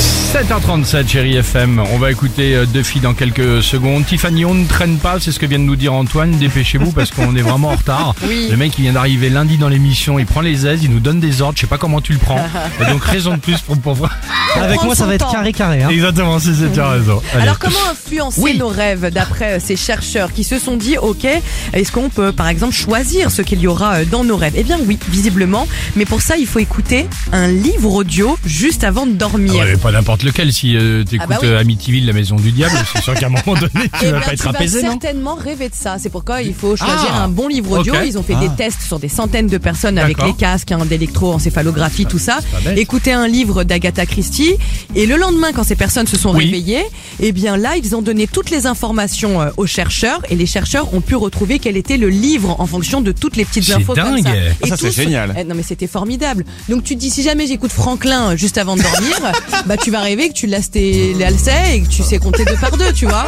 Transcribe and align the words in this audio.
7h37, 0.00 1.08
chérie 1.08 1.36
FM. 1.36 1.82
On 1.92 1.98
va 1.98 2.10
écouter 2.10 2.54
euh, 2.54 2.64
deux 2.64 2.82
filles 2.84 3.00
dans 3.00 3.14
quelques 3.14 3.62
secondes. 3.62 4.06
Tiffany, 4.06 4.44
on 4.44 4.54
ne 4.54 4.64
traîne 4.66 4.96
pas, 4.98 5.18
c'est 5.20 5.32
ce 5.32 5.38
que 5.40 5.46
vient 5.46 5.58
de 5.58 5.64
nous 5.64 5.76
dire 5.76 5.92
Antoine. 5.92 6.30
Dépêchez-vous 6.38 6.92
parce 6.92 7.10
qu'on 7.10 7.34
est 7.34 7.42
vraiment 7.42 7.68
en 7.70 7.74
retard. 7.76 8.14
Le 8.22 8.56
mec, 8.56 8.72
il 8.78 8.82
vient 8.82 8.92
d'arriver 8.92 9.28
lundi 9.28 9.58
dans 9.58 9.68
l'émission, 9.68 10.18
il 10.18 10.26
prend 10.26 10.40
les 10.40 10.66
aises, 10.66 10.84
il 10.84 10.90
nous 10.90 11.00
donne 11.00 11.18
des 11.20 11.42
ordres. 11.42 11.54
Je 11.56 11.62
sais 11.62 11.66
pas 11.66 11.78
comment 11.78 12.00
tu 12.00 12.12
le 12.12 12.18
prends. 12.18 12.40
Et 12.80 12.84
donc, 12.90 13.02
raison 13.04 13.34
de 13.34 13.40
plus 13.40 13.58
pour. 13.60 13.76
pour... 13.78 14.08
Avec 14.56 14.82
moi, 14.84 14.94
ça 14.94 15.06
va 15.06 15.14
être 15.14 15.30
carré 15.30 15.52
carré. 15.52 15.82
Hein. 15.82 15.88
Exactement, 15.90 16.38
c'est 16.38 16.54
c'est 16.54 16.72
tu 16.72 16.80
as 16.80 16.88
raison. 16.88 17.20
Allez. 17.34 17.42
Alors 17.42 17.58
comment 17.58 17.78
influencer 17.90 18.40
Oui. 18.40 18.56
nos 18.58 18.68
rêves 18.68 19.10
d'après 19.12 19.60
ces 19.60 19.76
chercheurs 19.76 20.32
qui 20.32 20.44
se 20.44 20.58
sont 20.58 20.76
dit 20.76 20.96
ok 20.98 21.26
est-ce 21.72 21.92
qu'on 21.92 22.08
peut 22.08 22.32
par 22.32 22.48
exemple 22.48 22.74
choisir 22.74 23.30
ce 23.30 23.42
qu'il 23.42 23.60
y 23.60 23.66
aura 23.66 23.94
euh, 23.96 24.04
dans 24.04 24.24
nos 24.24 24.36
rêves? 24.36 24.54
Eh 24.56 24.64
bien 24.64 24.78
oui 24.86 24.98
visiblement 25.08 25.66
mais 25.96 26.04
pour 26.04 26.20
ça 26.20 26.36
il 26.36 26.46
faut 26.46 26.58
écouter 26.58 27.06
un 27.32 27.46
livre 27.48 27.92
audio 27.94 28.36
juste 28.44 28.84
avant 28.84 29.06
de 29.06 29.12
dormir. 29.12 29.54
Ouais, 29.64 29.76
pas 29.90 29.96
n'importe 29.98 30.22
lequel. 30.22 30.52
Si 30.52 30.76
euh, 30.76 31.04
t'écoutes 31.04 31.26
Ah 31.30 31.34
bah 31.34 31.38
oui. 31.42 31.48
euh, 31.48 31.58
Amityville, 31.60 32.06
la 32.06 32.12
maison 32.12 32.36
du 32.36 32.52
diable, 32.52 32.74
c'est 32.94 33.02
sûr 33.02 33.14
qu'à 33.14 33.26
un 33.26 33.30
moment 33.30 33.58
donné, 33.58 33.70
tu 33.98 34.04
Eh 34.04 34.06
vas 34.06 34.12
bien, 34.12 34.20
pas 34.20 34.32
être 34.32 34.42
tu 34.42 34.48
apaisé, 34.48 34.80
vas 34.82 34.86
non 34.88 34.92
certainement 35.00 35.34
rêver 35.34 35.68
de 35.68 35.74
ça. 35.74 35.96
C'est 35.98 36.10
pourquoi 36.10 36.42
il 36.42 36.54
faut 36.54 36.76
choisir 36.76 37.10
Ah. 37.12 37.24
un 37.24 37.28
bon 37.28 37.48
livre 37.48 37.78
audio. 37.78 37.94
Ok. 37.94 38.00
Ils 38.06 38.18
ont 38.18 38.22
fait 38.22 38.36
des 38.36 38.48
tests 38.56 38.82
sur 38.82 38.98
des 38.98 39.08
centaines 39.08 39.46
de 39.48 39.58
personnes 39.58 39.98
avec 39.98 40.16
D'accord. 40.16 40.32
les 40.32 40.38
casques 40.38 40.72
hein, 40.72 40.84
d'électroencéphalographie, 40.86 42.06
tout 42.06 42.18
ça. 42.18 42.38
pas 42.52 42.60
bête. 42.60 42.78
Écouter 42.78 43.12
un 43.12 43.28
livre 43.28 43.64
d'Agatha 43.64 44.06
Christie. 44.06 44.54
Et 44.94 45.06
le 45.06 45.16
lendemain, 45.16 45.52
quand 45.52 45.64
ces 45.64 45.76
personnes 45.76 46.06
se 46.06 46.16
sont 46.16 46.34
Oui. 46.34 46.44
réveillées, 46.46 46.84
eh 47.20 47.32
bien 47.32 47.56
là, 47.56 47.76
ils 47.76 47.94
ont 47.94 48.02
donné 48.02 48.26
toutes 48.26 48.50
les 48.50 48.66
informations 48.66 49.40
euh, 49.40 49.50
aux 49.56 49.66
chercheurs. 49.66 50.20
Et 50.30 50.36
les 50.36 50.46
chercheurs 50.46 50.92
ont 50.94 51.00
pu 51.00 51.14
retrouver 51.16 51.58
quel 51.58 51.76
était 51.76 51.96
le 51.96 52.08
livre 52.08 52.56
en 52.60 52.66
fonction 52.66 53.00
de 53.00 53.12
toutes 53.12 53.36
les 53.36 53.44
petites 53.44 53.64
C'est 53.64 53.74
infos 53.74 53.94
comme 53.94 54.14
dingue. 54.16 54.24
ça. 54.24 54.30
Ah, 54.32 54.66
Et 54.66 54.68
ça, 54.68 54.76
c'est 54.76 54.88
tous- 54.88 54.94
génial. 54.94 55.34
Eh, 55.38 55.44
non 55.44 55.54
mais 55.54 55.62
c'était 55.62 55.86
formidable. 55.86 56.44
Donc 56.68 56.84
tu 56.84 56.94
te 56.94 57.00
dis 57.00 57.10
si 57.10 57.22
jamais 57.22 57.46
j'écoute 57.46 57.72
Franklin 57.72 58.36
juste 58.36 58.58
avant 58.58 58.76
de 58.76 58.82
dormir, 58.82 59.16
bah 59.70 59.76
tu 59.76 59.92
vas 59.92 60.00
rêver 60.00 60.28
que 60.30 60.34
tu 60.34 60.48
lasses 60.48 60.72
tes 60.72 61.14
lacets 61.14 61.76
et 61.76 61.82
que 61.82 61.86
tu 61.88 62.02
sais 62.02 62.18
compter 62.18 62.44
deux 62.44 62.56
par 62.56 62.76
deux, 62.76 62.92
tu 62.92 63.06
vois. 63.06 63.24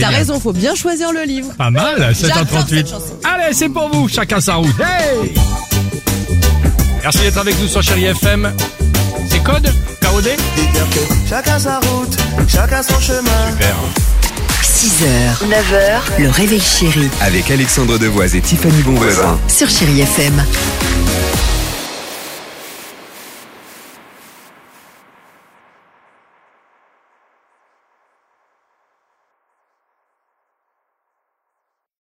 T'as 0.00 0.08
raison, 0.08 0.40
faut 0.40 0.54
bien 0.54 0.74
choisir 0.74 1.12
le 1.12 1.24
livre. 1.24 1.52
Pas 1.58 1.68
mal, 1.68 2.14
J'adore 2.18 2.44
7h38. 2.44 2.68
cette 2.70 2.88
chanson. 2.88 3.18
Allez, 3.22 3.52
c'est 3.52 3.68
pour 3.68 3.90
vous, 3.90 4.08
chacun 4.08 4.40
sa 4.40 4.54
route. 4.54 4.74
Hey 4.80 5.30
Merci 7.02 7.18
d'être 7.18 7.36
avec 7.36 7.60
nous 7.60 7.68
sur 7.68 7.82
Chéri 7.82 8.06
FM. 8.06 8.50
C'est 9.28 9.42
code 9.42 9.70
KOD 10.00 10.30
Chacun 11.28 11.58
sa 11.58 11.80
route, 11.80 12.16
chacun 12.48 12.82
son 12.82 12.98
chemin. 12.98 13.50
Super. 13.50 13.76
6h, 14.62 15.48
9h, 15.50 16.22
le 16.22 16.30
réveil 16.30 16.60
chéri 16.62 17.10
Avec 17.20 17.50
Alexandre 17.50 17.98
Devoise 17.98 18.34
et 18.34 18.40
Tiffany 18.40 18.80
Bonvoisin. 18.84 19.38
sur 19.48 19.68
Chérie 19.68 20.00
FM. 20.00 20.42